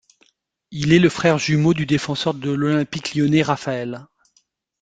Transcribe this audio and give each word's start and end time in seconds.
Il 0.71 0.93
est 0.93 0.97
le 0.99 1.09
frère 1.09 1.37
jumeau 1.37 1.75
du 1.75 1.85
défenseur 1.85 2.33
de 2.33 2.49
l'Olympique 2.49 3.13
lyonnais 3.13 3.43
Rafael. 3.43 3.99